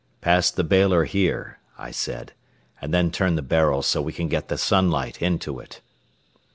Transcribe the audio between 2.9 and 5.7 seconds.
then turn the barrel so we can get the sunlight into